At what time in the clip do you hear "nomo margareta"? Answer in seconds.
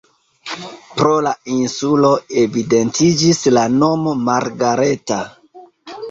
3.83-5.19